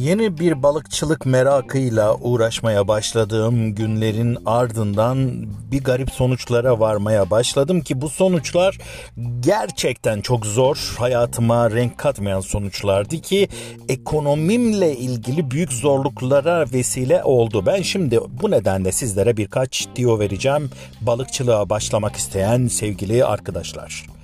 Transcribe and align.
Yeni 0.00 0.38
bir 0.38 0.62
balıkçılık 0.62 1.26
merakıyla 1.26 2.14
uğraşmaya 2.14 2.88
başladığım 2.88 3.74
günlerin 3.74 4.38
ardından 4.46 5.46
bir 5.72 5.84
garip 5.84 6.10
sonuçlara 6.10 6.80
varmaya 6.80 7.30
başladım 7.30 7.80
ki 7.80 8.00
bu 8.00 8.08
sonuçlar 8.08 8.78
gerçekten 9.40 10.20
çok 10.20 10.46
zor, 10.46 10.94
hayatıma 10.98 11.70
renk 11.70 11.98
katmayan 11.98 12.40
sonuçlardı 12.40 13.16
ki 13.16 13.48
ekonomimle 13.88 14.96
ilgili 14.96 15.50
büyük 15.50 15.72
zorluklara 15.72 16.64
vesile 16.72 17.24
oldu. 17.24 17.66
Ben 17.66 17.82
şimdi 17.82 18.20
bu 18.42 18.50
nedenle 18.50 18.92
sizlere 18.92 19.36
birkaç 19.36 19.88
diyo 19.96 20.18
vereceğim 20.18 20.70
balıkçılığa 21.00 21.70
başlamak 21.70 22.16
isteyen 22.16 22.66
sevgili 22.66 23.24
arkadaşlar. 23.24 24.19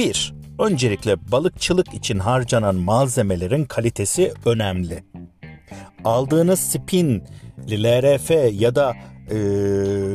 1. 0.00 0.34
Öncelikle 0.58 1.32
balıkçılık 1.32 1.94
için 1.94 2.18
harcanan 2.18 2.76
malzemelerin 2.76 3.64
kalitesi 3.64 4.32
önemli. 4.44 5.04
Aldığınız 6.04 6.60
spin, 6.60 7.22
LRF 7.70 8.30
ya 8.60 8.74
da 8.74 8.92
e, 9.30 9.36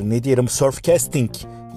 ne 0.03 0.23
diyelim 0.23 0.47
surf 0.47 0.83
casting 0.83 1.31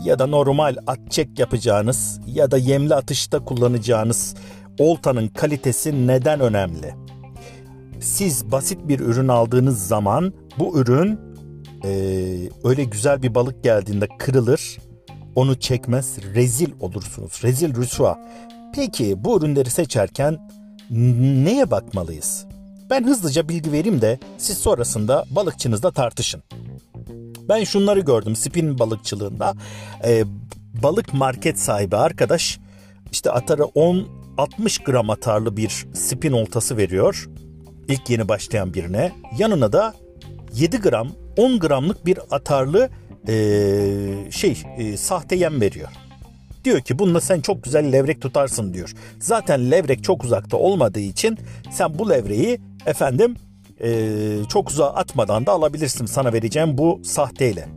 ya 0.04 0.18
da 0.18 0.26
normal 0.26 0.76
at 0.86 1.10
çek 1.10 1.38
yapacağınız 1.38 2.20
ya 2.26 2.50
da 2.50 2.58
yemli 2.58 2.94
atışta 2.94 3.44
kullanacağınız 3.44 4.34
oltanın 4.78 5.28
kalitesi 5.28 6.06
neden 6.06 6.40
önemli? 6.40 6.94
Siz 8.00 8.52
basit 8.52 8.88
bir 8.88 9.00
ürün 9.00 9.28
aldığınız 9.28 9.86
zaman 9.86 10.32
bu 10.58 10.80
ürün 10.80 11.20
e, 11.84 11.90
öyle 12.64 12.84
güzel 12.84 13.22
bir 13.22 13.34
balık 13.34 13.64
geldiğinde 13.64 14.08
kırılır 14.18 14.78
onu 15.38 15.60
çekmez 15.60 16.18
rezil 16.34 16.72
olursunuz. 16.80 17.40
Rezil 17.42 17.76
rüsva. 17.76 18.18
Peki 18.74 19.24
bu 19.24 19.38
ürünleri 19.38 19.70
seçerken 19.70 20.50
neye 21.44 21.70
bakmalıyız? 21.70 22.46
Ben 22.90 23.04
hızlıca 23.04 23.48
bilgi 23.48 23.72
vereyim 23.72 24.00
de 24.00 24.18
siz 24.38 24.58
sonrasında 24.58 25.24
balıkçınızla 25.30 25.90
tartışın. 25.90 26.42
Ben 27.48 27.64
şunları 27.64 28.00
gördüm 28.00 28.36
spin 28.36 28.78
balıkçılığında. 28.78 29.54
Ee, 30.04 30.24
balık 30.82 31.14
market 31.14 31.58
sahibi 31.58 31.96
arkadaş 31.96 32.58
işte 33.12 33.30
atarı 33.30 33.64
10 33.64 34.08
60 34.38 34.78
gram 34.78 35.10
atarlı 35.10 35.56
bir 35.56 35.86
spin 35.94 36.32
oltası 36.32 36.76
veriyor. 36.76 37.28
İlk 37.88 38.10
yeni 38.10 38.28
başlayan 38.28 38.74
birine. 38.74 39.12
Yanına 39.38 39.72
da 39.72 39.94
7 40.54 40.76
gram 40.76 41.08
10 41.36 41.58
gramlık 41.58 42.06
bir 42.06 42.18
atarlı 42.30 42.88
e, 43.28 43.34
şey 44.30 44.62
e, 44.78 44.96
sahte 44.96 45.36
yem 45.36 45.60
veriyor. 45.60 45.88
Diyor 46.64 46.80
ki 46.80 46.98
bununla 46.98 47.20
sen 47.20 47.40
çok 47.40 47.64
güzel 47.64 47.92
levrek 47.92 48.22
tutarsın 48.22 48.74
diyor. 48.74 48.94
Zaten 49.18 49.70
levrek 49.70 50.04
çok 50.04 50.24
uzakta 50.24 50.56
olmadığı 50.56 51.00
için 51.00 51.38
sen 51.70 51.98
bu 51.98 52.10
levreyi 52.10 52.60
efendim 52.86 53.36
e, 53.82 54.08
çok 54.48 54.70
uzağa 54.70 54.94
atmadan 54.94 55.46
da 55.46 55.52
alabilirsin 55.52 56.06
sana 56.06 56.32
vereceğim 56.32 56.78
bu 56.78 57.00
sahteyle. 57.04 57.68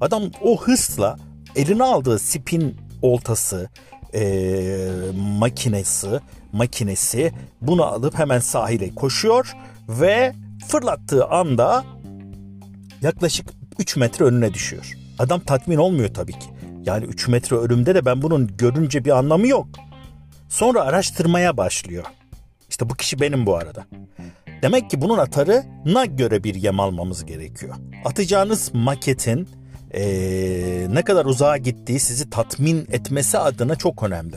Adam 0.00 0.22
o 0.42 0.62
hırsla 0.62 1.16
eline 1.56 1.82
aldığı 1.82 2.18
spin 2.18 2.76
oltası, 3.02 3.68
e, 4.14 4.22
makinesi, 5.38 6.20
makinesi 6.52 7.32
bunu 7.60 7.84
alıp 7.84 8.18
hemen 8.18 8.38
sahile 8.38 8.94
koşuyor 8.94 9.56
ve 9.88 10.32
fırlattığı 10.68 11.26
anda 11.26 11.84
yaklaşık 13.02 13.59
3 13.80 13.96
metre 13.96 14.24
önüne 14.24 14.54
düşüyor. 14.54 14.92
Adam 15.18 15.40
tatmin 15.40 15.76
olmuyor 15.76 16.14
tabii 16.14 16.32
ki. 16.32 16.48
Yani 16.84 17.04
3 17.04 17.28
metre 17.28 17.56
önümde 17.56 17.94
de 17.94 18.04
ben 18.04 18.22
bunun 18.22 18.56
görünce 18.56 19.04
bir 19.04 19.18
anlamı 19.18 19.48
yok. 19.48 19.68
Sonra 20.48 20.82
araştırmaya 20.82 21.56
başlıyor. 21.56 22.04
İşte 22.68 22.90
bu 22.90 22.94
kişi 22.94 23.20
benim 23.20 23.46
bu 23.46 23.56
arada. 23.56 23.86
Demek 24.62 24.90
ki 24.90 25.00
bunun 25.00 25.18
atarına 25.18 26.04
göre 26.04 26.44
bir 26.44 26.54
yem 26.54 26.80
almamız 26.80 27.24
gerekiyor. 27.24 27.74
Atacağınız 28.04 28.70
maketin 28.74 29.48
ee, 29.94 30.86
ne 30.90 31.02
kadar 31.02 31.24
uzağa 31.24 31.56
gittiği 31.56 32.00
sizi 32.00 32.30
tatmin 32.30 32.86
etmesi 32.90 33.38
adına 33.38 33.76
çok 33.76 34.02
önemli. 34.02 34.36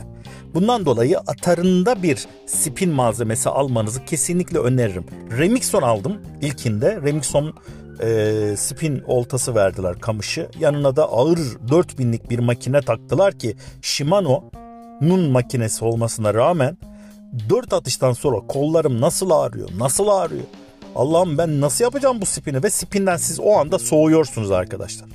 Bundan 0.54 0.86
dolayı 0.86 1.18
atarında 1.18 2.02
bir 2.02 2.26
spin 2.46 2.90
malzemesi 2.90 3.48
almanızı 3.48 4.04
kesinlikle 4.04 4.58
öneririm. 4.58 5.04
Remixon 5.38 5.82
aldım 5.82 6.22
ilkinde. 6.42 7.00
Remixon 7.02 7.54
e, 8.02 8.56
spin 8.56 9.02
oltası 9.06 9.54
verdiler 9.54 10.00
kamışı. 10.00 10.48
Yanına 10.60 10.96
da 10.96 11.12
ağır 11.12 11.38
4000'lik 11.38 12.30
bir 12.30 12.38
makine 12.38 12.80
taktılar 12.80 13.38
ki 13.38 13.56
Shimano'nun 13.82 15.30
makinesi 15.30 15.84
olmasına 15.84 16.34
rağmen 16.34 16.78
4 17.48 17.72
atıştan 17.72 18.12
sonra 18.12 18.46
kollarım 18.46 19.00
nasıl 19.00 19.30
ağrıyor, 19.30 19.68
nasıl 19.78 20.08
ağrıyor. 20.08 20.44
Allah'ım 20.96 21.38
ben 21.38 21.60
nasıl 21.60 21.84
yapacağım 21.84 22.20
bu 22.20 22.26
spini 22.26 22.62
ve 22.62 22.70
spinden 22.70 23.16
siz 23.16 23.40
o 23.40 23.52
anda 23.52 23.78
soğuyorsunuz 23.78 24.50
arkadaşlar. 24.50 25.08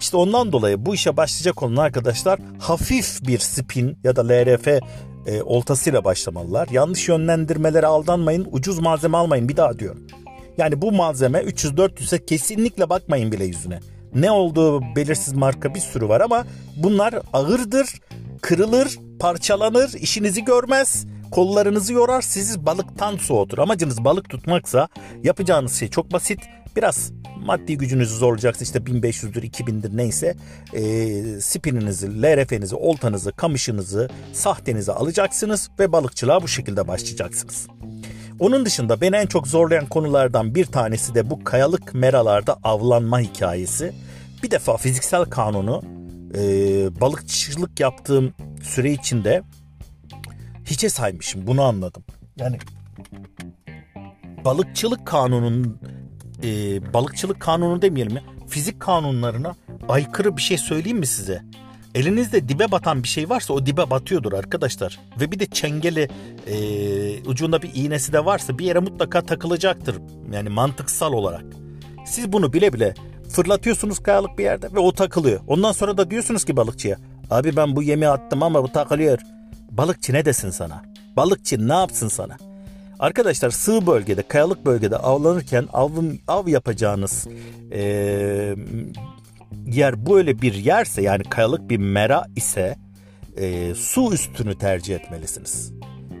İşte 0.00 0.16
ondan 0.16 0.52
dolayı 0.52 0.86
bu 0.86 0.94
işe 0.94 1.16
başlayacak 1.16 1.62
olan 1.62 1.76
arkadaşlar 1.76 2.38
hafif 2.58 3.26
bir 3.26 3.38
spin 3.38 3.98
ya 4.04 4.16
da 4.16 4.28
LRF 4.28 4.68
e, 5.26 5.42
oltasıyla 5.42 6.04
başlamalılar. 6.04 6.68
Yanlış 6.70 7.08
yönlendirmelere 7.08 7.86
aldanmayın, 7.86 8.48
ucuz 8.52 8.78
malzeme 8.78 9.16
almayın 9.16 9.48
bir 9.48 9.56
daha 9.56 9.78
diyorum. 9.78 10.06
Yani 10.58 10.82
bu 10.82 10.92
malzeme 10.92 11.38
300-400'e 11.38 12.24
kesinlikle 12.24 12.88
bakmayın 12.90 13.32
bile 13.32 13.44
yüzüne. 13.44 13.80
Ne 14.14 14.30
olduğu 14.30 14.96
belirsiz 14.96 15.34
marka 15.34 15.74
bir 15.74 15.80
sürü 15.80 16.08
var 16.08 16.20
ama 16.20 16.46
bunlar 16.76 17.14
ağırdır, 17.32 17.88
kırılır, 18.42 18.98
parçalanır, 19.20 19.92
işinizi 19.92 20.44
görmez, 20.44 21.06
kollarınızı 21.30 21.92
yorar, 21.92 22.22
sizi 22.22 22.66
balıktan 22.66 23.16
soğutur. 23.16 23.58
Amacınız 23.58 24.04
balık 24.04 24.30
tutmaksa 24.30 24.88
yapacağınız 25.22 25.74
şey 25.74 25.88
çok 25.88 26.12
basit. 26.12 26.40
Biraz 26.76 27.12
maddi 27.36 27.78
gücünüzü 27.78 28.16
zorlayacaksınız 28.16 28.68
işte 28.68 28.78
1500'dür 28.78 29.50
2000'dir 29.50 29.96
neyse 29.96 30.36
e, 30.72 31.40
spininizi, 31.40 32.22
LRF'nizi, 32.22 32.76
oltanızı, 32.76 33.32
kamışınızı, 33.32 34.08
sahtenizi 34.32 34.92
alacaksınız 34.92 35.70
ve 35.78 35.92
balıkçılığa 35.92 36.42
bu 36.42 36.48
şekilde 36.48 36.88
başlayacaksınız. 36.88 37.66
Onun 38.40 38.66
dışında 38.66 39.00
beni 39.00 39.16
en 39.16 39.26
çok 39.26 39.48
zorlayan 39.48 39.86
konulardan 39.86 40.54
bir 40.54 40.64
tanesi 40.64 41.14
de 41.14 41.30
bu 41.30 41.44
kayalık 41.44 41.94
meralarda 41.94 42.56
avlanma 42.64 43.20
hikayesi. 43.20 43.92
Bir 44.42 44.50
defa 44.50 44.76
fiziksel 44.76 45.24
kanunu 45.24 45.82
e, 46.34 46.40
balıkçılık 47.00 47.80
yaptığım 47.80 48.34
süre 48.62 48.92
içinde 48.92 49.42
hiçe 50.64 50.88
saymışım 50.88 51.46
bunu 51.46 51.62
anladım. 51.62 52.04
Yani 52.36 52.58
balıkçılık 54.44 55.06
kanunun 55.06 55.78
e, 56.42 56.48
balıkçılık 56.94 57.40
kanunu 57.40 57.82
demeyelim 57.82 58.16
ya 58.16 58.22
fizik 58.48 58.80
kanunlarına 58.80 59.54
aykırı 59.88 60.36
bir 60.36 60.42
şey 60.42 60.58
söyleyeyim 60.58 60.98
mi 60.98 61.06
size? 61.06 61.42
Elinizde 61.94 62.48
dibe 62.48 62.70
batan 62.70 63.02
bir 63.02 63.08
şey 63.08 63.28
varsa 63.28 63.54
o 63.54 63.66
dibe 63.66 63.90
batıyordur 63.90 64.32
arkadaşlar. 64.32 65.00
Ve 65.20 65.32
bir 65.32 65.38
de 65.38 65.46
çengeli 65.46 66.08
e, 66.46 66.56
ucunda 67.26 67.62
bir 67.62 67.70
iğnesi 67.74 68.12
de 68.12 68.24
varsa 68.24 68.58
bir 68.58 68.64
yere 68.64 68.78
mutlaka 68.78 69.22
takılacaktır. 69.22 69.96
Yani 70.32 70.48
mantıksal 70.48 71.12
olarak. 71.12 71.44
Siz 72.06 72.32
bunu 72.32 72.52
bile 72.52 72.72
bile 72.72 72.94
fırlatıyorsunuz 73.28 73.98
kayalık 73.98 74.38
bir 74.38 74.44
yerde 74.44 74.72
ve 74.72 74.78
o 74.78 74.92
takılıyor. 74.92 75.40
Ondan 75.46 75.72
sonra 75.72 75.98
da 75.98 76.10
diyorsunuz 76.10 76.44
ki 76.44 76.56
balıkçıya 76.56 76.98
abi 77.30 77.56
ben 77.56 77.76
bu 77.76 77.82
yemi 77.82 78.08
attım 78.08 78.42
ama 78.42 78.62
bu 78.62 78.68
takılıyor. 78.72 79.18
Balıkçı 79.70 80.12
ne 80.12 80.24
desin 80.24 80.50
sana? 80.50 80.82
Balıkçı 81.16 81.68
ne 81.68 81.72
yapsın 81.72 82.08
sana? 82.08 82.36
Arkadaşlar 82.98 83.50
sığ 83.50 83.86
bölgede, 83.86 84.22
kayalık 84.22 84.66
bölgede 84.66 84.96
avlanırken 84.96 85.68
avın, 85.72 86.20
av 86.28 86.48
yapacağınız 86.48 87.26
e, 87.72 87.82
yer 89.66 90.06
böyle 90.06 90.42
bir 90.42 90.54
yerse 90.54 91.02
yani 91.02 91.22
kayalık 91.22 91.70
bir 91.70 91.78
mera 91.78 92.26
ise 92.36 92.76
e, 93.36 93.74
su 93.74 94.12
üstünü 94.12 94.58
tercih 94.58 94.94
etmelisiniz. 94.94 95.72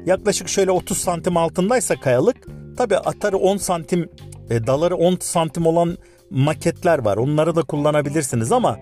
Yaklaşık 0.06 0.48
şöyle 0.48 0.70
30 0.70 0.98
santim 0.98 1.36
altındaysa 1.36 2.00
kayalık 2.00 2.36
tabi 2.76 2.96
atarı 2.96 3.36
10 3.36 3.56
santim 3.56 4.08
e, 4.50 4.66
daları 4.66 4.96
10 4.96 5.16
santim 5.20 5.66
olan 5.66 5.98
maketler 6.30 6.98
var. 6.98 7.16
Onları 7.16 7.56
da 7.56 7.62
kullanabilirsiniz 7.62 8.52
ama 8.52 8.78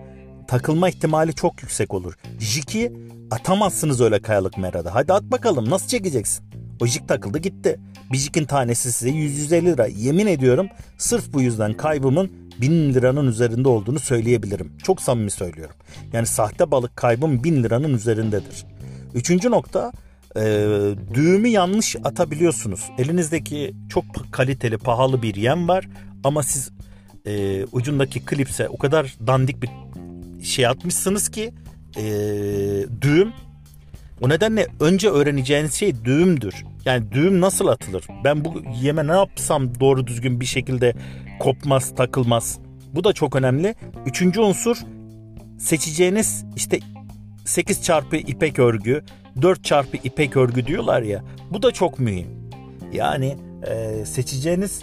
takılma 0.47 0.89
ihtimali 0.89 1.35
çok 1.35 1.61
yüksek 1.61 1.93
olur. 1.93 2.13
Jiki 2.39 2.93
atamazsınız 3.31 4.01
öyle 4.01 4.21
kayalık 4.21 4.57
merada. 4.57 4.95
Hadi 4.95 5.13
at 5.13 5.23
bakalım 5.23 5.69
nasıl 5.69 5.87
çekeceksin? 5.87 6.45
O 6.81 6.85
jik 6.85 7.07
takıldı 7.07 7.37
gitti. 7.37 7.79
Bir 8.11 8.17
jikin 8.17 8.45
tanesi 8.45 8.91
size 8.91 9.11
100-150 9.11 9.65
lira. 9.65 9.87
Yemin 9.87 10.27
ediyorum 10.27 10.67
sırf 10.97 11.33
bu 11.33 11.41
yüzden 11.41 11.73
kaybımın 11.73 12.31
1000 12.61 12.93
liranın 12.93 13.27
üzerinde 13.27 13.69
olduğunu 13.69 13.99
söyleyebilirim. 13.99 14.77
Çok 14.83 15.01
samimi 15.01 15.31
söylüyorum. 15.31 15.75
Yani 16.13 16.25
sahte 16.25 16.71
balık 16.71 16.95
kaybım 16.95 17.43
1000 17.43 17.63
liranın 17.63 17.93
üzerindedir. 17.93 18.65
Üçüncü 19.13 19.51
nokta 19.51 19.91
e, 20.37 20.41
düğümü 21.13 21.47
yanlış 21.47 21.95
atabiliyorsunuz. 22.03 22.91
Elinizdeki 22.97 23.75
çok 23.89 24.05
kaliteli 24.31 24.77
pahalı 24.77 25.21
bir 25.21 25.35
yem 25.35 25.67
var 25.67 25.87
ama 26.23 26.43
siz 26.43 26.71
e, 27.25 27.65
ucundaki 27.71 28.25
klipse 28.25 28.69
o 28.69 28.77
kadar 28.77 29.15
dandik 29.27 29.61
bir 29.61 29.69
şey 30.43 30.67
atmışsınız 30.67 31.29
ki 31.29 31.53
e, 31.97 32.03
düğüm 33.01 33.33
O 34.21 34.29
nedenle 34.29 34.67
önce 34.79 35.09
öğreneceğiniz 35.09 35.73
şey 35.73 36.05
düğümdür. 36.05 36.65
Yani 36.85 37.11
düğüm 37.11 37.41
nasıl 37.41 37.67
atılır? 37.67 38.03
Ben 38.23 38.45
bu 38.45 38.63
yeme 38.81 39.07
ne 39.07 39.11
yapsam 39.11 39.79
doğru 39.79 40.07
düzgün 40.07 40.39
bir 40.39 40.45
şekilde 40.45 40.93
kopmaz, 41.39 41.95
takılmaz. 41.95 42.59
Bu 42.93 43.03
da 43.03 43.13
çok 43.13 43.35
önemli. 43.35 43.75
Üçüncü 44.05 44.41
unsur 44.41 44.77
seçeceğiniz 45.59 46.45
işte 46.55 46.79
8 47.45 47.83
çarpı 47.83 48.15
ipek 48.15 48.59
örgü, 48.59 49.03
4 49.41 49.63
çarpı 49.63 49.97
ipek 49.97 50.37
örgü 50.37 50.67
diyorlar 50.67 51.01
ya. 51.01 51.23
Bu 51.51 51.61
da 51.61 51.71
çok 51.71 51.99
mühim. 51.99 52.27
Yani 52.93 53.37
e, 53.67 54.05
seçeceğiniz 54.05 54.81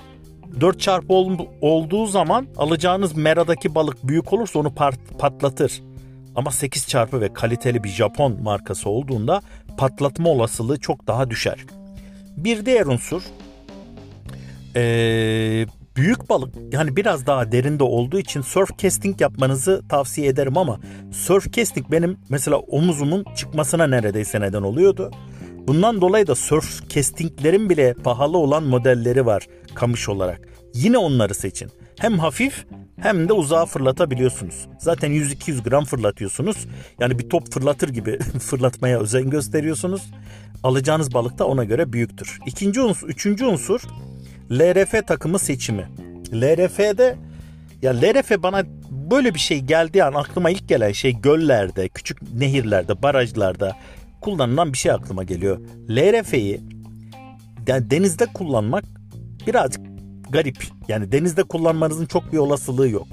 4 0.61 0.81
çarpı 0.81 1.15
ol, 1.15 1.39
olduğu 1.61 2.07
zaman 2.07 2.47
alacağınız 2.57 3.17
meradaki 3.17 3.75
balık 3.75 4.09
büyük 4.09 4.33
olursa 4.33 4.59
onu 4.59 4.75
part, 4.75 5.19
patlatır. 5.19 5.83
Ama 6.35 6.51
8 6.51 6.89
çarpı 6.89 7.21
ve 7.21 7.33
kaliteli 7.33 7.85
bir 7.85 7.89
Japon 7.89 8.43
markası 8.43 8.91
olduğunda 8.91 9.43
patlatma 9.77 10.29
olasılığı 10.31 10.81
çok 10.81 11.07
daha 11.07 11.31
düşer. 11.31 11.59
Bir 12.37 12.67
diğer 12.67 12.87
unsur 12.87 13.23
ee, 14.77 15.67
büyük 16.13 16.31
balık 16.31 16.55
yani 16.73 16.97
biraz 16.97 17.27
daha 17.27 17.53
derinde 17.53 17.85
olduğu 17.85 18.19
için 18.19 18.41
surf 18.41 18.79
casting 18.79 19.21
yapmanızı 19.21 19.83
tavsiye 19.89 20.29
ederim 20.29 20.59
ama 20.59 20.81
surf 21.13 21.53
casting 21.53 21.91
benim 21.91 22.19
mesela 22.29 22.57
omuzumun 22.57 23.25
çıkmasına 23.37 23.87
neredeyse 23.87 24.41
neden 24.41 24.63
oluyordu. 24.63 25.11
Bundan 25.67 26.01
dolayı 26.01 26.27
da 26.27 26.35
surf 26.35 26.89
castinglerin 26.89 27.71
bile 27.71 27.95
pahalı 27.95 28.39
olan 28.39 28.63
modelleri 28.63 29.27
var 29.27 29.47
kamış 29.75 30.09
olarak. 30.09 30.41
Yine 30.75 30.99
onları 30.99 31.35
seçin. 31.35 31.71
Hem 31.99 32.19
hafif 32.19 32.67
hem 32.97 33.29
de 33.29 33.33
uzağa 33.33 33.67
fırlatabiliyorsunuz. 33.67 34.69
Zaten 34.79 35.11
100-200 35.11 35.63
gram 35.69 35.85
fırlatıyorsunuz. 35.85 36.67
Yani 37.01 37.19
bir 37.19 37.29
top 37.29 37.53
fırlatır 37.53 37.89
gibi 37.89 38.19
fırlatmaya 38.39 39.01
özen 39.01 39.31
gösteriyorsunuz. 39.31 40.03
Alacağınız 40.63 41.15
balık 41.15 41.39
da 41.39 41.47
ona 41.47 41.65
göre 41.65 41.93
büyüktür. 41.93 42.39
İkinci 42.47 42.81
unsur, 42.81 43.09
üçüncü 43.09 43.45
unsur 43.45 43.81
LRF 44.51 45.07
takımı 45.07 45.39
seçimi. 45.39 45.89
LRF'de 46.33 47.17
ya 47.83 47.93
LRF 47.93 48.43
bana 48.43 48.65
böyle 48.91 49.35
bir 49.35 49.39
şey 49.39 49.61
geldiği 49.61 50.05
an 50.05 50.15
aklıma 50.15 50.51
ilk 50.51 50.69
gelen 50.69 50.93
şey 50.93 51.21
göllerde, 51.21 51.89
küçük 51.89 52.33
nehirlerde, 52.35 53.03
barajlarda 53.03 53.77
kullanılan 54.21 54.73
bir 54.73 54.79
şey 54.79 54.93
aklıma 54.93 55.25
geliyor. 55.25 55.61
LRF'yi 55.91 56.61
yani 57.67 57.91
denizde 57.91 58.27
kullanmak 58.27 58.85
birazcık 59.47 59.87
garip. 60.31 60.65
Yani 60.89 61.13
denizde 61.13 61.43
kullanmanızın 61.43 62.07
çok 62.07 62.33
bir 62.33 62.39
olasılığı 62.39 62.89
yok. 62.89 63.07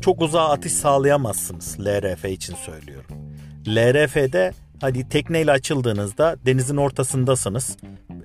Çok 0.00 0.22
uzağa 0.22 0.48
atış 0.48 0.72
sağlayamazsınız 0.72 1.76
LRF 1.80 2.24
için 2.24 2.54
söylüyorum. 2.54 3.10
LRF'de 3.68 4.52
hadi 4.80 5.08
tekneyle 5.08 5.52
açıldığınızda 5.52 6.36
denizin 6.46 6.76
ortasındasınız. 6.76 7.76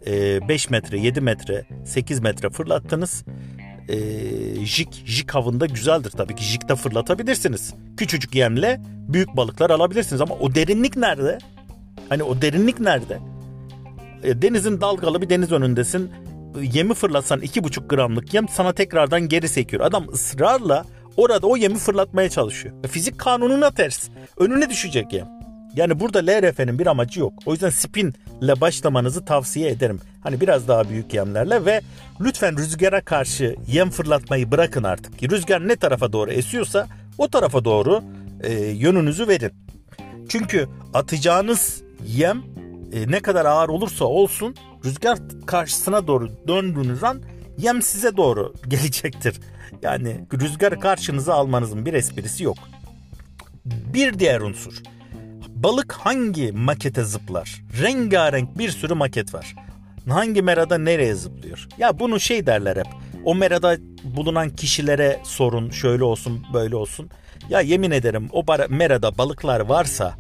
5 0.05 0.69
metre, 0.69 0.99
7 0.99 1.21
metre, 1.21 1.65
8 1.85 2.19
metre 2.19 2.49
fırlattınız. 2.49 3.23
E, 3.89 3.95
jig, 4.65 4.87
jig 5.05 5.31
havında 5.31 5.65
güzeldir 5.65 6.11
tabii 6.11 6.35
ki. 6.35 6.43
Jig'de 6.43 6.75
fırlatabilirsiniz. 6.75 7.73
Küçücük 7.97 8.35
yemle 8.35 8.81
büyük 8.85 9.37
balıklar 9.37 9.69
alabilirsiniz 9.69 10.21
ama 10.21 10.35
o 10.35 10.55
derinlik 10.55 10.97
nerede? 10.97 11.37
Hani 12.09 12.23
o 12.23 12.41
derinlik 12.41 12.79
nerede? 12.79 13.19
E, 14.23 14.41
denizin 14.41 14.81
dalgalı 14.81 15.21
bir 15.21 15.29
deniz 15.29 15.51
önündesin 15.51 16.11
yemi 16.61 16.93
fırlatsan 16.93 17.41
iki 17.41 17.63
buçuk 17.63 17.89
gramlık 17.89 18.33
yem 18.33 18.47
sana 18.47 18.73
tekrardan 18.73 19.21
geri 19.21 19.49
sekiyor. 19.49 19.83
Adam 19.85 20.07
ısrarla 20.13 20.85
orada 21.17 21.47
o 21.47 21.57
yemi 21.57 21.77
fırlatmaya 21.77 22.29
çalışıyor. 22.29 22.75
E, 22.83 22.87
fizik 22.87 23.19
kanununa 23.19 23.71
ters. 23.71 24.09
Önüne 24.37 24.69
düşecek 24.69 25.13
yem. 25.13 25.42
Yani 25.75 25.99
burada 25.99 26.19
LRF'nin 26.19 26.79
bir 26.79 26.87
amacı 26.87 27.19
yok. 27.19 27.33
O 27.45 27.51
yüzden 27.51 27.69
spinle 27.69 28.61
başlamanızı 28.61 29.25
tavsiye 29.25 29.69
ederim. 29.69 29.99
Hani 30.21 30.41
biraz 30.41 30.67
daha 30.67 30.89
büyük 30.89 31.13
yemlerle 31.13 31.65
ve 31.65 31.81
lütfen 32.21 32.57
rüzgara 32.57 33.01
karşı 33.01 33.55
yem 33.67 33.89
fırlatmayı 33.89 34.51
bırakın 34.51 34.83
artık. 34.83 35.23
Rüzgar 35.23 35.67
ne 35.67 35.75
tarafa 35.75 36.13
doğru 36.13 36.31
esiyorsa 36.31 36.87
o 37.17 37.27
tarafa 37.27 37.65
doğru 37.65 38.03
e, 38.43 38.53
yönünüzü 38.53 39.27
verin. 39.27 39.51
Çünkü 40.29 40.67
atacağınız 40.93 41.83
yem 42.05 42.43
e, 42.93 43.11
ne 43.11 43.19
kadar 43.19 43.45
ağır 43.45 43.69
olursa 43.69 44.05
olsun 44.05 44.55
rüzgar 44.85 45.17
karşısına 45.45 46.07
doğru 46.07 46.29
döndüğünüz 46.47 47.03
an 47.03 47.21
yem 47.57 47.81
size 47.81 48.17
doğru 48.17 48.53
gelecektir. 48.67 49.39
Yani 49.81 50.25
rüzgarı 50.33 50.79
karşınıza 50.79 51.33
almanızın 51.33 51.85
bir 51.85 51.93
esprisi 51.93 52.43
yok. 52.43 52.57
Bir 53.65 54.19
diğer 54.19 54.41
unsur. 54.41 54.73
Balık 55.63 55.93
hangi 55.93 56.51
makete 56.51 57.03
zıplar? 57.03 57.63
Rengarenk 57.81 58.57
bir 58.57 58.69
sürü 58.69 58.93
maket 58.93 59.33
var. 59.33 59.55
Hangi 60.09 60.41
merada 60.41 60.77
nereye 60.77 61.15
zıplıyor? 61.15 61.67
Ya 61.77 61.99
bunu 61.99 62.19
şey 62.19 62.45
derler 62.45 62.77
hep. 62.77 62.87
O 63.23 63.35
merada 63.35 63.77
bulunan 64.03 64.49
kişilere 64.49 65.19
sorun 65.23 65.69
şöyle 65.69 66.03
olsun 66.03 66.45
böyle 66.53 66.75
olsun. 66.75 67.09
Ya 67.49 67.61
yemin 67.61 67.91
ederim 67.91 68.29
o 68.31 68.45
merada 68.69 69.17
balıklar 69.17 69.59
varsa 69.59 70.17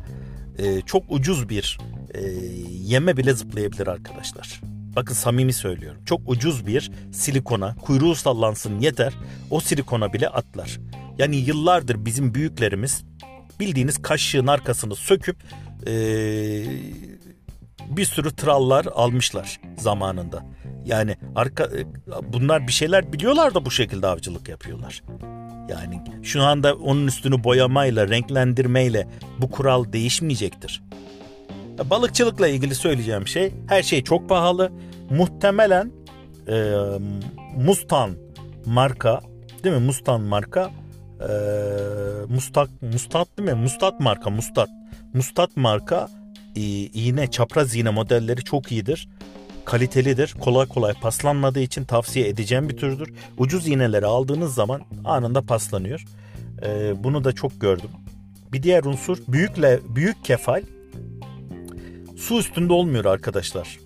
e, 0.57 0.81
çok 0.81 1.03
ucuz 1.09 1.49
bir 1.49 1.77
e, 2.13 2.21
yeme 2.69 3.17
bile 3.17 3.33
zıplayabilir 3.33 3.87
arkadaşlar. 3.87 4.61
Bakın 4.95 5.13
samimi 5.13 5.53
söylüyorum. 5.53 6.01
Çok 6.05 6.21
ucuz 6.25 6.67
bir 6.67 6.91
silikona 7.11 7.75
kuyruğu 7.75 8.15
sallansın 8.15 8.79
yeter. 8.79 9.13
O 9.49 9.59
silikona 9.59 10.13
bile 10.13 10.29
atlar. 10.29 10.79
Yani 11.17 11.35
yıllardır 11.35 12.05
bizim 12.05 12.33
büyüklerimiz 12.33 13.03
bildiğiniz 13.59 14.01
kaşığın 14.01 14.47
arkasını 14.47 14.95
söküp 14.95 15.37
e, 15.87 15.93
bir 17.89 18.05
sürü 18.05 18.35
trallar 18.35 18.85
almışlar 18.85 19.59
zamanında. 19.77 20.45
Yani 20.85 21.15
arka 21.35 21.63
e, 21.63 21.85
bunlar 22.33 22.67
bir 22.67 22.71
şeyler 22.71 23.13
biliyorlar 23.13 23.53
da 23.53 23.65
bu 23.65 23.71
şekilde 23.71 24.07
avcılık 24.07 24.49
yapıyorlar. 24.49 25.03
Yani 25.69 26.01
şu 26.23 26.41
anda 26.41 26.75
onun 26.75 27.07
üstünü 27.07 27.43
boyamayla, 27.43 28.09
renklendirmeyle 28.09 29.07
bu 29.41 29.51
kural 29.51 29.93
değişmeyecektir. 29.93 30.83
Balıkçılıkla 31.89 32.47
ilgili 32.47 32.75
söyleyeceğim 32.75 33.27
şey 33.27 33.53
her 33.67 33.83
şey 33.83 34.03
çok 34.03 34.29
pahalı. 34.29 34.71
Muhtemelen 35.09 35.91
e, 36.47 36.75
Mustan 37.57 38.11
marka 38.65 39.21
değil 39.63 39.75
mi? 39.75 39.81
Mustan 39.81 40.21
marka 40.21 40.71
e, 41.29 41.33
Mustak 42.33 42.69
Mustat 42.81 43.27
değil 43.37 43.49
mi? 43.49 43.55
Mustat 43.55 43.99
marka 43.99 44.29
Mustat. 44.29 44.69
Mustat 45.13 45.57
marka 45.57 46.09
e, 46.55 46.61
iğne 46.61 47.31
çapraz 47.31 47.75
iğne 47.75 47.89
modelleri 47.89 48.43
çok 48.43 48.71
iyidir. 48.71 49.09
Kalitelidir. 49.65 50.35
Kolay 50.39 50.67
kolay 50.67 50.93
paslanmadığı 50.93 51.59
için 51.59 51.83
tavsiye 51.83 52.27
edeceğim 52.27 52.69
bir 52.69 52.77
türdür. 52.77 53.13
Ucuz 53.37 53.67
iğneleri 53.67 54.05
aldığınız 54.05 54.53
zaman 54.53 54.81
anında 55.05 55.41
paslanıyor. 55.41 56.05
E, 56.65 57.03
bunu 57.03 57.23
da 57.23 57.31
çok 57.31 57.61
gördüm. 57.61 57.89
Bir 58.53 58.63
diğer 58.63 58.83
unsur 58.83 59.17
büyükle 59.27 59.79
büyük 59.95 60.25
kefal 60.25 60.61
su 62.17 62.39
üstünde 62.39 62.73
olmuyor 62.73 63.05
arkadaşlar. 63.05 63.79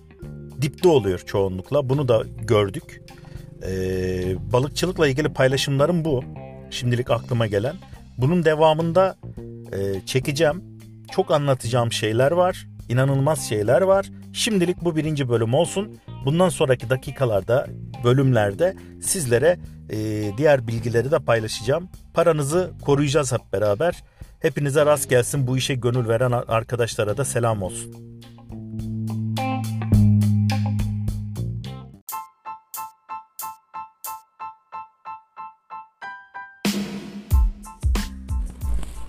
Dipte 0.62 0.88
oluyor 0.88 1.18
çoğunlukla. 1.18 1.88
Bunu 1.88 2.08
da 2.08 2.24
gördük. 2.40 3.02
Ee, 3.66 4.52
balıkçılıkla 4.52 5.08
ilgili 5.08 5.28
paylaşımlarım 5.28 6.04
bu. 6.04 6.24
Şimdilik 6.70 7.10
aklıma 7.10 7.46
gelen. 7.46 7.76
Bunun 8.18 8.44
devamında 8.44 9.16
e, 9.72 10.06
çekeceğim. 10.06 10.62
Çok 11.12 11.30
anlatacağım 11.30 11.92
şeyler 11.92 12.32
var. 12.32 12.66
İnanılmaz 12.88 13.48
şeyler 13.48 13.82
var. 13.82 14.06
Şimdilik 14.32 14.84
bu 14.84 14.96
birinci 14.96 15.28
bölüm 15.28 15.54
olsun. 15.54 15.98
Bundan 16.24 16.48
sonraki 16.48 16.90
dakikalarda, 16.90 17.66
bölümlerde 18.04 18.76
sizlere 19.02 19.58
e, 19.90 19.96
diğer 20.38 20.66
bilgileri 20.66 21.10
de 21.10 21.18
paylaşacağım. 21.18 21.88
Paranızı 22.14 22.70
koruyacağız 22.82 23.32
hep 23.32 23.52
beraber. 23.52 24.02
Hepinize 24.40 24.86
rast 24.86 25.10
gelsin. 25.10 25.46
Bu 25.46 25.56
işe 25.56 25.74
gönül 25.74 26.08
veren 26.08 26.32
arkadaşlara 26.32 27.16
da 27.16 27.24
selam 27.24 27.62
olsun. 27.62 28.17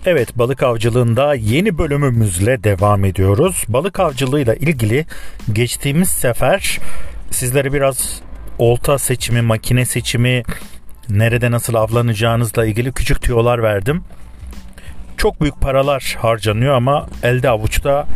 Evet 0.06 0.38
balık 0.38 0.62
avcılığında 0.62 1.34
yeni 1.34 1.78
bölümümüzle 1.78 2.64
devam 2.64 3.04
ediyoruz. 3.04 3.64
Balık 3.68 4.00
avcılığıyla 4.00 4.54
ilgili 4.54 5.06
geçtiğimiz 5.52 6.08
sefer 6.08 6.78
sizlere 7.30 7.72
biraz 7.72 8.20
olta 8.58 8.98
seçimi, 8.98 9.42
makine 9.42 9.84
seçimi, 9.84 10.42
nerede 11.08 11.50
nasıl 11.50 11.74
avlanacağınızla 11.74 12.66
ilgili 12.66 12.92
küçük 12.92 13.22
tüyolar 13.22 13.62
verdim. 13.62 14.02
Çok 15.16 15.40
büyük 15.40 15.60
paralar 15.60 16.16
harcanıyor 16.20 16.74
ama 16.74 17.06
elde 17.22 17.48
avuçta 17.48 18.06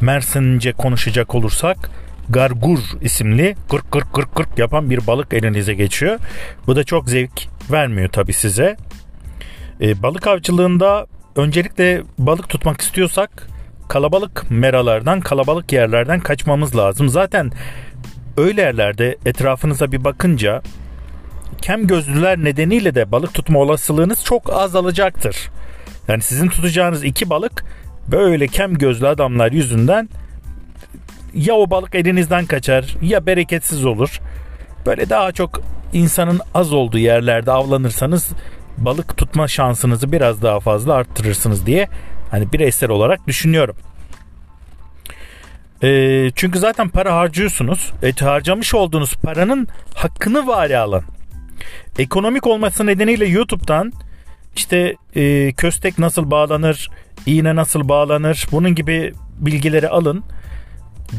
Mersince 0.00 0.72
konuşacak 0.72 1.34
olursak 1.34 1.90
gargur 2.28 2.78
isimli 3.00 3.56
gırk 3.70 3.92
gırk 3.92 4.14
gırk 4.14 4.36
gırk 4.36 4.58
yapan 4.58 4.90
bir 4.90 5.06
balık 5.06 5.34
elinize 5.34 5.74
geçiyor. 5.74 6.18
Bu 6.66 6.76
da 6.76 6.84
çok 6.84 7.08
zevk 7.08 7.48
vermiyor 7.70 8.08
tabi 8.08 8.32
size. 8.32 8.76
E, 9.80 10.02
balık 10.02 10.26
avcılığında 10.26 11.06
öncelikle 11.36 12.02
balık 12.18 12.48
tutmak 12.48 12.80
istiyorsak 12.80 13.48
kalabalık 13.88 14.50
meralardan, 14.50 15.20
kalabalık 15.20 15.72
yerlerden 15.72 16.20
kaçmamız 16.20 16.76
lazım. 16.76 17.08
Zaten 17.08 17.52
öyle 18.36 18.60
yerlerde 18.60 19.16
etrafınıza 19.26 19.92
bir 19.92 20.04
bakınca 20.04 20.62
kem 21.62 21.86
gözlüler 21.86 22.38
nedeniyle 22.38 22.94
de 22.94 23.12
balık 23.12 23.34
tutma 23.34 23.58
olasılığınız 23.58 24.24
çok 24.24 24.52
azalacaktır. 24.52 25.50
Yani 26.08 26.22
sizin 26.22 26.48
tutacağınız 26.48 27.04
iki 27.04 27.30
balık 27.30 27.64
böyle 28.08 28.46
kem 28.46 28.78
gözlü 28.78 29.08
adamlar 29.08 29.52
yüzünden 29.52 30.08
ya 31.34 31.54
o 31.54 31.70
balık 31.70 31.94
elinizden 31.94 32.46
kaçar 32.46 32.96
ya 33.02 33.26
bereketsiz 33.26 33.86
olur. 33.86 34.20
Böyle 34.86 35.10
daha 35.10 35.32
çok 35.32 35.60
insanın 35.92 36.40
az 36.54 36.72
olduğu 36.72 36.98
yerlerde 36.98 37.52
avlanırsanız 37.52 38.30
balık 38.78 39.16
tutma 39.16 39.48
şansınızı 39.48 40.12
biraz 40.12 40.42
daha 40.42 40.60
fazla 40.60 40.94
arttırırsınız 40.94 41.66
diye 41.66 41.88
hani 42.30 42.52
bireysel 42.52 42.90
olarak 42.90 43.26
düşünüyorum. 43.26 43.76
E, 45.82 46.30
çünkü 46.34 46.58
zaten 46.58 46.88
para 46.88 47.16
harcıyorsunuz. 47.16 47.92
E, 48.02 48.12
harcamış 48.12 48.74
olduğunuz 48.74 49.14
paranın 49.14 49.68
hakkını 49.94 50.46
vari 50.46 50.78
alın. 50.78 51.04
Ekonomik 51.98 52.46
olması 52.46 52.86
nedeniyle 52.86 53.26
YouTube'dan 53.26 53.92
işte 54.56 54.94
e, 55.16 55.52
köstek 55.52 55.98
nasıl 55.98 56.30
bağlanır, 56.30 56.90
iğne 57.26 57.56
nasıl 57.56 57.88
bağlanır 57.88 58.46
bunun 58.52 58.74
gibi 58.74 59.12
bilgileri 59.38 59.88
alın. 59.88 60.24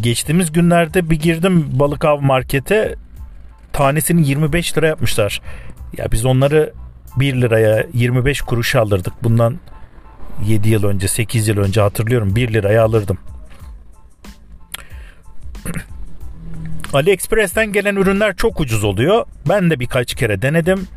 Geçtiğimiz 0.01 0.51
günlerde 0.51 1.09
bir 1.09 1.19
girdim 1.19 1.67
balık 1.71 2.05
av 2.05 2.21
markete 2.21 2.95
tanesini 3.73 4.27
25 4.27 4.77
lira 4.77 4.87
yapmışlar. 4.87 5.41
Ya 5.97 6.11
biz 6.11 6.25
onları 6.25 6.73
1 7.17 7.41
liraya 7.41 7.85
25 7.93 8.41
kuruş 8.41 8.75
alırdık. 8.75 9.13
Bundan 9.23 9.59
7 10.45 10.69
yıl 10.69 10.83
önce 10.83 11.07
8 11.07 11.47
yıl 11.47 11.57
önce 11.57 11.81
hatırlıyorum 11.81 12.35
1 12.35 12.53
liraya 12.53 12.83
alırdım. 12.83 13.17
AliExpress'ten 16.93 17.71
gelen 17.71 17.95
ürünler 17.95 18.35
çok 18.35 18.59
ucuz 18.59 18.83
oluyor. 18.83 19.25
Ben 19.49 19.69
de 19.69 19.79
birkaç 19.79 20.15
kere 20.15 20.41
denedim. 20.41 20.87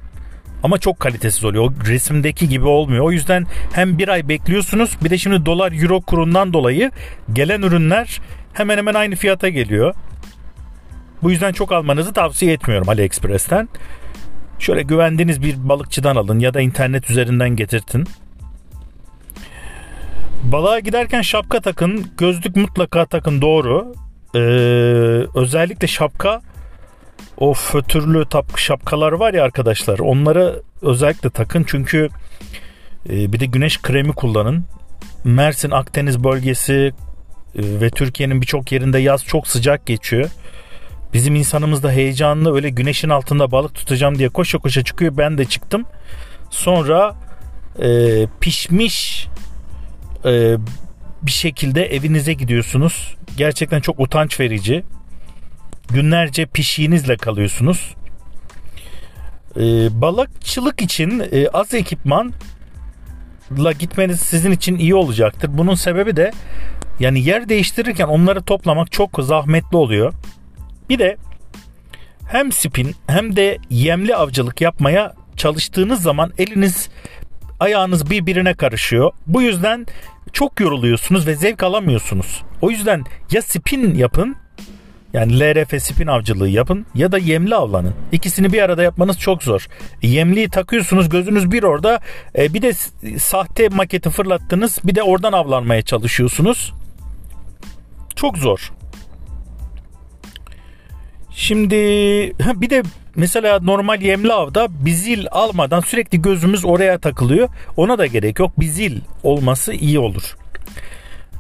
Ama 0.63 0.79
çok 0.79 1.01
kalitesiz 1.01 1.45
oluyor. 1.45 1.65
O 1.65 1.87
resimdeki 1.87 2.49
gibi 2.49 2.67
olmuyor. 2.67 3.05
O 3.05 3.13
yüzden 3.13 3.47
hem 3.73 3.99
bir 3.99 4.09
ay 4.09 4.29
bekliyorsunuz 4.29 4.97
bir 5.05 5.11
de 5.11 5.19
şimdi 5.19 5.47
dolar 5.47 5.73
euro 5.73 6.01
kurundan 6.01 6.53
dolayı 6.53 6.91
gelen 7.33 7.63
ürünler 7.63 8.21
hemen 8.53 8.79
hemen 8.79 8.95
aynı 8.95 9.17
fiyata 9.17 9.49
geliyor. 9.49 9.95
Bu 11.23 11.31
yüzden 11.31 11.53
çok 11.53 11.73
almanızı 11.73 12.13
tavsiye 12.13 12.53
etmiyorum 12.53 12.89
AliExpress'ten. 12.89 13.69
Şöyle 14.59 14.83
güvendiğiniz 14.83 15.43
bir 15.43 15.69
balıkçıdan 15.69 16.17
alın 16.17 16.39
ya 16.39 16.55
da 16.55 16.61
internet 16.61 17.11
üzerinden 17.11 17.57
getirtin. 17.57 18.05
Balığa 20.43 20.79
giderken 20.79 21.23
şapka 21.23 21.61
takın, 21.61 22.07
gözlük 22.19 22.57
mutlaka 22.57 23.07
takın 23.07 23.43
doğru. 23.43 23.95
Ee, 24.35 24.39
özellikle 25.35 25.87
şapka 25.87 26.41
o 27.37 27.55
fötürlü 27.55 28.29
tap 28.29 28.59
şapkalar 28.59 29.13
var 29.13 29.35
ya 29.35 29.45
arkadaşlar 29.45 29.99
onları 29.99 30.63
özellikle 30.83 31.31
takın 31.31 31.65
çünkü 31.67 32.09
e, 33.11 33.33
bir 33.33 33.41
de 33.41 33.47
güneş 33.47 33.83
kremi 33.83 34.13
kullanın. 34.13 34.65
Mersin 35.25 35.71
Akdeniz 35.71 36.25
bölgesi 36.25 36.93
e, 37.55 37.63
ve 37.81 37.91
Türkiye'nin 37.91 38.41
birçok 38.41 38.73
yerinde 38.73 38.99
yaz 38.99 39.25
çok 39.25 39.49
sıcak 39.49 39.87
geçiyor. 39.87 40.31
Bizim 41.13 41.35
insanımız 41.35 41.83
da 41.83 41.91
heyecanlı 41.91 42.55
öyle 42.55 42.71
güneşin 42.71 43.09
altında 43.09 43.53
balık 43.53 43.75
tutacağım 43.75 44.19
diye 44.19 44.29
koşa 44.29 44.59
koşa 44.59 44.85
çıkıyor. 44.85 45.17
Ben 45.17 45.39
de 45.39 45.45
çıktım. 45.45 45.85
Sonra 46.51 47.17
e, 47.83 47.89
pişmiş 48.41 49.29
e, 50.25 50.57
bir 51.23 51.31
şekilde 51.31 51.87
evinize 51.87 52.33
gidiyorsunuz. 52.33 53.17
Gerçekten 53.37 53.81
çok 53.81 54.01
utanç 54.01 54.41
verici. 54.41 54.85
Günlerce 55.91 56.47
pişiğinizle 56.47 57.17
kalıyorsunuz. 57.17 57.95
E, 59.57 59.61
balıkçılık 60.01 60.83
için 60.83 61.25
e, 61.33 61.49
az 61.49 61.75
ekipmanla 61.75 62.33
gitmeniz 63.79 64.21
sizin 64.21 64.53
için 64.53 64.79
iyi 64.79 64.95
olacaktır. 64.95 65.51
Bunun 65.53 65.75
sebebi 65.75 66.17
de 66.17 66.33
yani 67.01 67.25
yer 67.25 67.49
değiştirirken 67.49 68.07
onları 68.07 68.43
toplamak 68.43 68.93
çok 68.93 69.19
zahmetli 69.23 69.77
oluyor. 69.77 70.13
Bir 70.89 70.99
de 70.99 71.17
hem 72.29 72.53
spin 72.53 72.95
hem 73.07 73.37
de 73.37 73.59
yemli 73.71 74.17
avcılık 74.17 74.61
yapmaya 74.61 75.15
çalıştığınız 75.37 76.03
zaman 76.03 76.33
eliniz 76.39 76.89
ayağınız 77.61 78.11
birbirine 78.11 78.55
karışıyor. 78.55 79.13
Bu 79.27 79.43
yüzden 79.43 79.87
çok 80.33 80.61
yoruluyorsunuz 80.61 81.27
ve 81.27 81.35
zevk 81.35 81.63
alamıyorsunuz. 81.63 82.43
O 82.63 82.71
yüzden 82.71 83.05
ya 83.31 83.43
spin 83.43 83.95
yapın 83.95 84.37
yani 85.13 85.41
LRF 85.41 85.83
spin 85.83 86.07
avcılığı 86.07 86.49
yapın 86.49 86.87
ya 86.95 87.13
da 87.13 87.19
yemli 87.19 87.55
avlanın. 87.55 87.95
İkisini 88.13 88.53
bir 88.53 88.63
arada 88.63 88.83
yapmanız 88.83 89.19
çok 89.19 89.43
zor. 89.43 89.67
Yemliği 90.03 90.49
takıyorsunuz 90.49 91.09
gözünüz 91.09 91.51
bir 91.53 91.63
orada 91.63 92.01
e, 92.39 92.55
bir 92.55 92.63
de 92.63 92.73
sahte 93.19 93.69
maketi 93.69 94.11
fırlattınız 94.11 94.79
bir 94.85 94.95
de 94.95 95.03
oradan 95.03 95.33
avlanmaya 95.33 95.83
çalışıyorsunuz. 95.83 96.73
Çok 98.17 98.39
zor. 98.39 98.73
Şimdi 101.39 101.77
bir 102.41 102.71
de 102.71 102.83
mesela 103.17 103.61
normal 103.61 104.03
yemli 104.03 104.33
avda 104.33 104.69
bizil 104.71 105.27
almadan 105.31 105.81
sürekli 105.81 106.23
gözümüz 106.23 106.65
oraya 106.65 106.99
takılıyor. 106.99 107.49
Ona 107.77 107.99
da 107.99 108.07
gerek 108.07 108.39
yok. 108.39 108.61
Bizil 108.61 109.01
olması 109.23 109.73
iyi 109.73 109.99
olur. 109.99 110.37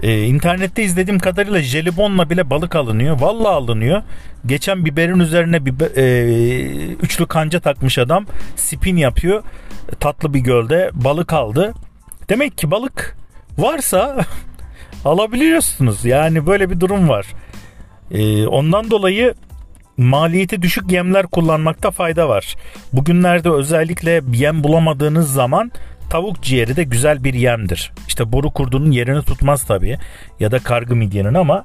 Ee, 0.02 0.23
internette 0.23 0.83
izlediğim 0.83 1.19
kadarıyla 1.19 1.62
jelibonla 1.62 2.31
bile 2.31 2.50
balık 2.50 2.76
alınıyor. 2.76 3.21
Vallahi 3.21 3.52
alınıyor. 3.52 4.02
Geçen 4.47 4.85
biberin 4.85 5.19
üzerine 5.19 5.67
biber, 5.67 5.90
e, 5.97 6.95
üçlü 7.02 7.26
kanca 7.26 7.61
takmış 7.61 7.99
adam. 7.99 8.26
Spin 8.57 8.97
yapıyor. 8.97 9.43
Tatlı 10.00 10.35
bir 10.35 10.40
gölde 10.40 10.90
balık 10.95 11.33
aldı. 11.33 11.75
Demek 12.28 12.59
ki 12.59 12.71
balık 12.71 13.17
varsa 13.59 14.17
alabiliyorsunuz. 15.05 16.05
Yani 16.05 16.47
böyle 16.47 16.71
bir 16.71 16.81
durum 16.81 17.09
var. 17.09 17.26
Ee, 18.11 18.47
ondan 18.47 18.90
dolayı 18.90 19.35
maliyeti 19.99 20.62
düşük 20.62 20.93
yemler 20.93 21.26
kullanmakta 21.26 21.90
fayda 21.90 22.28
var. 22.28 22.57
Bugünlerde 22.93 23.50
özellikle 23.50 24.23
yem 24.33 24.64
bulamadığınız 24.64 25.33
zaman 25.33 25.73
tavuk 26.11 26.43
ciğeri 26.43 26.76
de 26.76 26.85
güzel 26.85 27.25
bir 27.25 27.35
yemdir. 27.35 27.93
İşte 28.09 28.33
boru 28.33 28.50
kurdunun 28.50 28.90
yerini 28.90 29.23
tutmaz 29.23 29.64
tabii 29.64 29.99
ya 30.40 30.50
da 30.50 30.59
kargı 30.59 30.97
midyenin 30.97 31.35
ama 31.35 31.64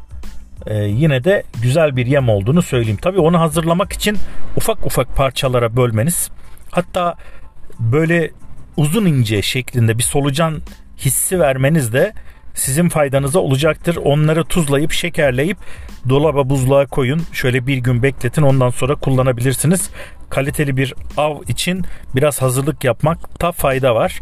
e, 0.66 0.75
yine 0.75 1.24
de 1.24 1.44
güzel 1.62 1.96
bir 1.96 2.06
yem 2.06 2.30
olduğunu 2.30 2.62
söyleyeyim. 2.62 3.00
Tabii 3.02 3.20
onu 3.20 3.40
hazırlamak 3.40 3.94
için 3.94 4.18
ufak 4.58 4.86
ufak 4.86 5.16
parçalara 5.16 5.75
bölmeniz 5.75 6.30
hatta 6.72 7.16
böyle 7.80 8.32
uzun 8.78 9.06
ince 9.06 9.42
şeklinde 9.42 9.98
bir 9.98 10.04
solucan 10.04 10.62
hissi 10.98 11.40
vermeniz 11.40 11.94
de 11.94 12.13
sizin 12.53 12.89
faydanıza 12.89 13.39
olacaktır. 13.39 13.95
Onları 13.95 14.43
tuzlayıp 14.43 14.91
şekerleyip 14.91 15.57
dolaba 16.10 16.50
buzluğa 16.50 16.86
koyun. 16.86 17.22
Şöyle 17.33 17.67
bir 17.67 17.77
gün 17.77 18.03
bekletin 18.03 18.41
ondan 18.41 18.69
sonra 18.69 18.95
kullanabilirsiniz. 18.95 19.89
Kaliteli 20.29 20.77
bir 20.77 20.93
av 21.17 21.36
için 21.48 21.86
biraz 22.15 22.41
hazırlık 22.41 22.83
yapmakta 22.83 23.51
fayda 23.51 23.95
var. 23.95 24.19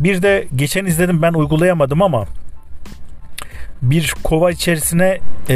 Bir 0.00 0.22
de 0.22 0.48
geçen 0.56 0.84
izledim 0.84 1.22
ben 1.22 1.32
uygulayamadım 1.32 2.02
ama 2.02 2.26
bir 3.82 4.14
kova 4.22 4.50
içerisine 4.50 5.20
e, 5.48 5.54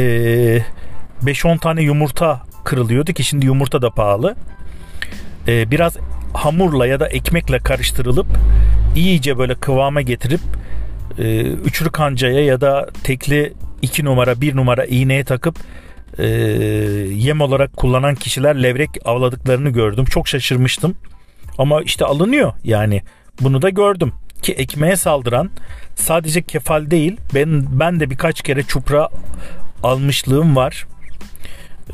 5-10 1.24 1.58
tane 1.58 1.82
yumurta 1.82 2.42
kırılıyordu 2.64 3.12
ki 3.12 3.24
şimdi 3.24 3.46
yumurta 3.46 3.82
da 3.82 3.90
pahalı. 3.90 4.36
E, 5.48 5.70
biraz 5.70 5.96
hamurla 6.34 6.86
ya 6.86 7.00
da 7.00 7.08
ekmekle 7.08 7.58
karıştırılıp 7.58 8.26
iyice 8.96 9.38
böyle 9.38 9.54
kıvama 9.54 10.00
getirip 10.00 10.40
e, 11.18 11.40
üçlü 11.40 11.90
kancaya 11.90 12.44
ya 12.44 12.60
da 12.60 12.88
tekli 13.04 13.52
iki 13.82 14.04
numara 14.04 14.40
bir 14.40 14.56
numara 14.56 14.84
iğneye 14.84 15.24
takıp 15.24 15.58
e, 16.18 16.26
yem 17.14 17.40
olarak 17.40 17.76
kullanan 17.76 18.14
kişiler 18.14 18.62
levrek 18.62 18.90
avladıklarını 19.04 19.70
gördüm. 19.70 20.04
Çok 20.04 20.28
şaşırmıştım. 20.28 20.96
Ama 21.58 21.82
işte 21.82 22.04
alınıyor 22.04 22.52
yani. 22.64 23.02
Bunu 23.40 23.62
da 23.62 23.68
gördüm. 23.68 24.12
Ki 24.42 24.52
ekmeğe 24.52 24.96
saldıran 24.96 25.50
sadece 25.94 26.42
kefal 26.42 26.90
değil. 26.90 27.16
Ben 27.34 27.80
ben 27.80 28.00
de 28.00 28.10
birkaç 28.10 28.42
kere 28.42 28.62
çupra 28.62 29.08
almışlığım 29.82 30.56
var. 30.56 30.86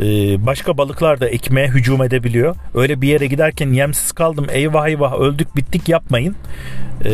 Ee, 0.00 0.46
başka 0.46 0.78
balıklar 0.78 1.20
da 1.20 1.28
ekmeğe 1.28 1.68
hücum 1.68 2.02
edebiliyor. 2.02 2.56
Öyle 2.74 3.00
bir 3.00 3.08
yere 3.08 3.26
giderken 3.26 3.72
yemsiz 3.72 4.12
kaldım 4.12 4.46
eyvah 4.50 4.88
eyvah 4.88 5.20
öldük 5.20 5.56
bittik 5.56 5.88
yapmayın. 5.88 6.36
Ee, 7.04 7.08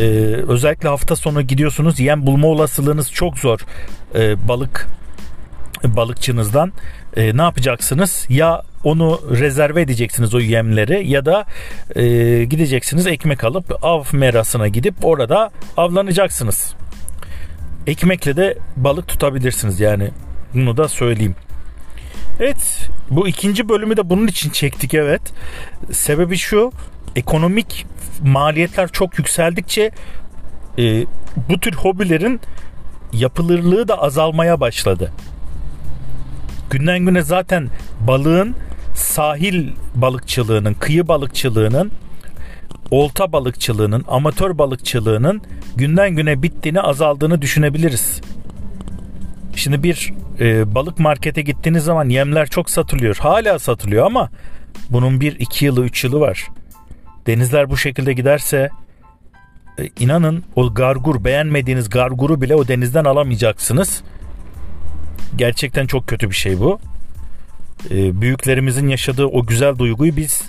özellikle 0.47 0.89
hafta 0.89 1.15
sonu 1.15 1.41
gidiyorsunuz 1.41 1.99
yem 1.99 2.25
bulma 2.25 2.47
olasılığınız 2.47 3.11
çok 3.11 3.39
zor 3.39 3.59
ee, 4.15 4.47
balık 4.47 4.87
balıkçınızdan. 5.83 6.73
Ee, 7.15 7.37
ne 7.37 7.41
yapacaksınız? 7.41 8.25
Ya 8.29 8.61
onu 8.83 9.21
rezerve 9.31 9.81
edeceksiniz 9.81 10.35
o 10.35 10.39
yemleri 10.39 11.09
ya 11.09 11.25
da 11.25 11.45
e, 11.95 12.03
gideceksiniz 12.43 13.07
ekmek 13.07 13.43
alıp 13.43 13.83
av 13.83 14.03
merasına 14.13 14.67
gidip 14.67 14.95
orada 15.03 15.51
avlanacaksınız. 15.77 16.73
ekmekle 17.87 18.37
de 18.37 18.57
balık 18.77 19.07
tutabilirsiniz 19.07 19.79
yani. 19.79 20.09
Bunu 20.53 20.77
da 20.77 20.87
söyleyeyim. 20.87 21.35
Evet 22.39 22.89
bu 23.09 23.27
ikinci 23.27 23.69
bölümü 23.69 23.97
de 23.97 24.09
bunun 24.09 24.27
için 24.27 24.49
çektik 24.49 24.93
evet. 24.93 25.21
Sebebi 25.91 26.37
şu 26.37 26.71
ekonomik 27.15 27.85
maliyetler 28.23 28.87
çok 28.87 29.19
yükseldikçe 29.19 29.91
e, 30.77 31.05
bu 31.49 31.59
tür 31.59 31.73
hobilerin 31.73 32.41
yapılırlığı 33.13 33.87
da 33.87 34.01
azalmaya 34.01 34.59
başladı. 34.59 35.11
Günden 36.69 36.99
güne 36.99 37.21
zaten 37.21 37.69
balığın 37.99 38.55
sahil 38.95 39.69
balıkçılığının, 39.95 40.73
kıyı 40.73 41.07
balıkçılığının, 41.07 41.91
olta 42.91 43.31
balıkçılığının, 43.31 44.05
amatör 44.07 44.57
balıkçılığının 44.57 45.41
günden 45.75 46.15
güne 46.15 46.43
bittiğini, 46.43 46.81
azaldığını 46.81 47.41
düşünebiliriz. 47.41 48.21
Şimdi 49.63 49.83
bir 49.83 50.13
e, 50.39 50.75
balık 50.75 50.99
markete 50.99 51.41
gittiğiniz 51.41 51.83
zaman 51.83 52.09
yemler 52.09 52.47
çok 52.49 52.69
satılıyor. 52.69 53.17
Hala 53.19 53.59
satılıyor 53.59 54.05
ama 54.05 54.29
bunun 54.89 55.21
bir 55.21 55.39
iki 55.39 55.65
yılı 55.65 55.85
üç 55.85 56.03
yılı 56.03 56.19
var. 56.19 56.47
Denizler 57.27 57.69
bu 57.69 57.77
şekilde 57.77 58.13
giderse 58.13 58.69
e, 59.79 59.89
inanın 59.99 60.43
o 60.55 60.73
gargur 60.73 61.23
beğenmediğiniz 61.23 61.89
garguru 61.89 62.41
bile 62.41 62.55
o 62.55 62.67
denizden 62.67 63.05
alamayacaksınız. 63.05 64.03
Gerçekten 65.35 65.87
çok 65.87 66.07
kötü 66.07 66.29
bir 66.29 66.35
şey 66.35 66.59
bu. 66.59 66.79
E, 67.91 68.21
büyüklerimizin 68.21 68.87
yaşadığı 68.87 69.25
o 69.25 69.45
güzel 69.45 69.77
duyguyu 69.77 70.15
biz 70.15 70.43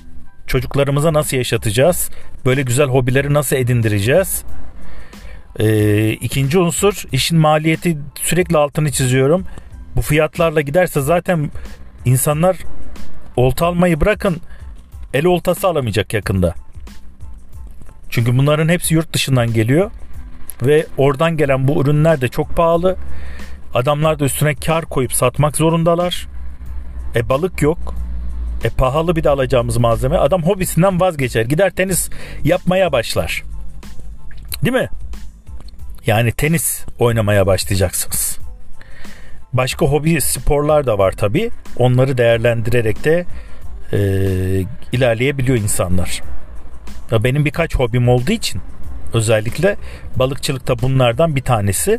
çocuklarımıza 0.46 1.12
nasıl 1.12 1.36
yaşatacağız? 1.36 2.10
Böyle 2.44 2.62
güzel 2.62 2.86
hobileri 2.86 3.34
nasıl 3.34 3.56
edindireceğiz? 3.56 4.44
Ee, 5.58 6.10
ikinci 6.10 6.58
unsur 6.58 7.04
işin 7.12 7.38
maliyeti 7.38 7.98
sürekli 8.14 8.56
altını 8.56 8.92
çiziyorum. 8.92 9.44
Bu 9.96 10.02
fiyatlarla 10.02 10.60
giderse 10.60 11.00
zaten 11.00 11.50
insanlar 12.04 12.56
olta 13.36 13.66
almayı 13.66 14.00
bırakın 14.00 14.36
el 15.14 15.24
oltası 15.24 15.68
alamayacak 15.68 16.14
yakında. 16.14 16.54
Çünkü 18.10 18.38
bunların 18.38 18.68
hepsi 18.68 18.94
yurt 18.94 19.12
dışından 19.12 19.52
geliyor 19.52 19.90
ve 20.62 20.86
oradan 20.96 21.36
gelen 21.36 21.68
bu 21.68 21.82
ürünler 21.82 22.20
de 22.20 22.28
çok 22.28 22.56
pahalı. 22.56 22.96
Adamlar 23.74 24.18
da 24.18 24.24
üstüne 24.24 24.54
kar 24.54 24.84
koyup 24.84 25.12
satmak 25.12 25.56
zorundalar. 25.56 26.28
E 27.14 27.28
balık 27.28 27.62
yok. 27.62 27.94
E 28.64 28.68
pahalı 28.68 29.16
bir 29.16 29.24
de 29.24 29.30
alacağımız 29.30 29.76
malzeme. 29.76 30.16
Adam 30.16 30.42
hobisinden 30.42 31.00
vazgeçer. 31.00 31.44
Gider 31.44 31.70
tenis 31.70 32.10
yapmaya 32.44 32.92
başlar. 32.92 33.42
Değil 34.64 34.76
mi? 34.76 34.88
Yani 36.06 36.32
tenis 36.32 36.84
oynamaya 36.98 37.46
başlayacaksınız. 37.46 38.38
Başka 39.52 39.86
hobi 39.86 40.20
sporlar 40.20 40.86
da 40.86 40.98
var 40.98 41.12
tabi. 41.12 41.50
Onları 41.76 42.18
değerlendirerek 42.18 43.04
de 43.04 43.26
e, 43.92 43.98
ilerleyebiliyor 44.92 45.58
insanlar. 45.58 46.22
Ya 47.10 47.24
benim 47.24 47.44
birkaç 47.44 47.74
hobim 47.74 48.08
olduğu 48.08 48.32
için 48.32 48.60
özellikle 49.14 49.76
balıkçılık 50.16 50.68
da 50.68 50.78
bunlardan 50.78 51.36
bir 51.36 51.42
tanesi. 51.42 51.98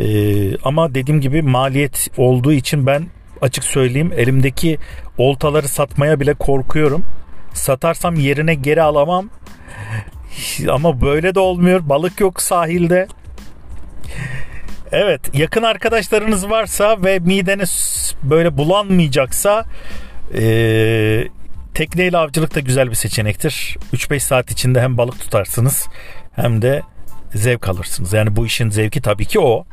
Ee, 0.00 0.56
ama 0.56 0.94
dediğim 0.94 1.20
gibi 1.20 1.42
maliyet 1.42 2.08
olduğu 2.16 2.52
için 2.52 2.86
ben 2.86 3.06
açık 3.42 3.64
söyleyeyim 3.64 4.12
elimdeki 4.16 4.78
oltaları 5.18 5.68
satmaya 5.68 6.20
bile 6.20 6.34
korkuyorum. 6.34 7.04
Satarsam 7.54 8.14
yerine 8.14 8.54
geri 8.54 8.82
alamam. 8.82 9.30
Ama 10.70 11.00
böyle 11.00 11.34
de 11.34 11.40
olmuyor. 11.40 11.88
Balık 11.88 12.20
yok 12.20 12.42
sahilde. 12.42 13.06
Evet 14.92 15.20
yakın 15.34 15.62
arkadaşlarınız 15.62 16.50
varsa 16.50 17.02
ve 17.02 17.18
mideniz 17.18 18.14
böyle 18.22 18.56
bulanmayacaksa 18.56 19.64
e, 20.34 21.24
tekneyle 21.74 22.18
avcılık 22.18 22.54
da 22.54 22.60
güzel 22.60 22.90
bir 22.90 22.94
seçenektir. 22.94 23.76
3-5 23.92 24.20
saat 24.20 24.50
içinde 24.50 24.80
hem 24.80 24.98
balık 24.98 25.20
tutarsınız 25.20 25.86
hem 26.32 26.62
de 26.62 26.82
zevk 27.34 27.68
alırsınız. 27.68 28.12
Yani 28.12 28.36
bu 28.36 28.46
işin 28.46 28.70
zevki 28.70 29.00
tabii 29.02 29.24
ki 29.24 29.40
o. 29.40 29.64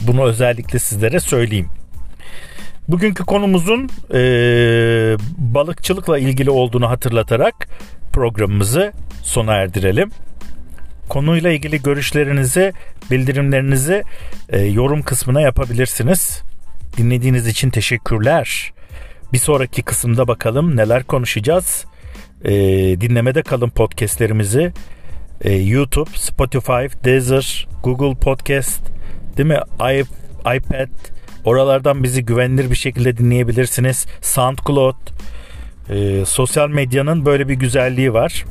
Bunu 0.00 0.24
özellikle 0.24 0.78
sizlere 0.78 1.20
söyleyeyim. 1.20 1.68
Bugünkü 2.88 3.24
konumuzun 3.24 3.88
e, 4.14 4.20
balıkçılıkla 5.38 6.18
ilgili 6.18 6.50
olduğunu 6.50 6.90
hatırlatarak 6.90 7.68
programımızı 8.12 8.92
sona 9.22 9.54
erdirelim. 9.54 10.10
Konuyla 11.08 11.50
ilgili 11.50 11.82
görüşlerinizi, 11.82 12.72
bildirimlerinizi 13.10 14.04
e, 14.48 14.60
yorum 14.60 15.02
kısmına 15.02 15.40
yapabilirsiniz. 15.40 16.42
Dinlediğiniz 16.96 17.46
için 17.46 17.70
teşekkürler. 17.70 18.72
Bir 19.32 19.38
sonraki 19.38 19.82
kısımda 19.82 20.28
bakalım 20.28 20.76
neler 20.76 21.04
konuşacağız. 21.04 21.84
E, 22.44 22.52
dinlemede 23.00 23.42
kalın 23.42 23.70
podcastlerimizi. 23.70 24.72
E, 25.40 25.52
YouTube, 25.52 26.10
Spotify, 26.14 27.04
Deezer, 27.04 27.68
Google 27.82 28.20
Podcast, 28.20 28.80
değil 29.36 29.48
mi? 29.48 29.58
I, 29.80 30.00
iPad, 30.56 30.88
oralardan 31.44 32.02
bizi 32.02 32.24
güvenilir 32.24 32.70
bir 32.70 32.76
şekilde 32.76 33.16
dinleyebilirsiniz. 33.16 34.06
SoundCloud, 34.20 34.96
e, 35.92 36.24
sosyal 36.24 36.68
medyanın 36.68 37.26
böyle 37.26 37.48
bir 37.48 37.54
güzelliği 37.54 38.12
var. 38.12 38.44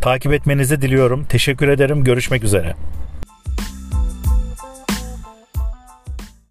Takip 0.00 0.32
etmenizi 0.32 0.82
diliyorum. 0.82 1.24
Teşekkür 1.24 1.68
ederim. 1.68 2.04
Görüşmek 2.04 2.44
üzere. 2.44 2.74